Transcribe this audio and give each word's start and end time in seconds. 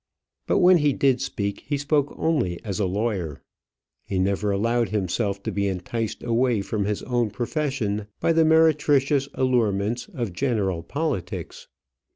But 0.47 0.57
when 0.57 0.79
he 0.79 0.93
did 0.93 1.21
speak, 1.21 1.63
he 1.67 1.77
spoke 1.77 2.15
only 2.17 2.59
as 2.63 2.79
a 2.79 2.87
lawyer. 2.87 3.43
He 4.07 4.17
never 4.17 4.49
allowed 4.49 4.89
himself 4.89 5.43
to 5.43 5.51
be 5.51 5.67
enticed 5.67 6.23
away 6.23 6.63
from 6.63 6.85
his 6.85 7.03
own 7.03 7.29
profession 7.29 8.07
by 8.19 8.33
the 8.33 8.43
meretricious 8.43 9.29
allurements 9.35 10.09
of 10.11 10.33
general 10.33 10.81
politics. 10.81 11.67